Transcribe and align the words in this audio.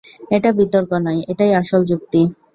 এটা 0.35 0.49
বিতর্ক 0.59 0.91
নয়, 1.05 1.21
এটাই 1.31 1.51
আসল 1.61 1.81
যুক্তি। 1.91 2.21